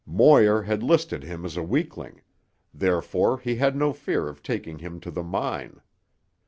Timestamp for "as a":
1.45-1.61